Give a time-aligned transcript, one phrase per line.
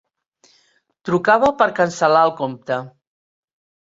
[1.11, 2.81] Trucava per cancel·lar el compte.